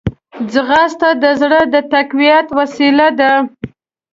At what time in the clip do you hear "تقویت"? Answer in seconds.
1.93-2.47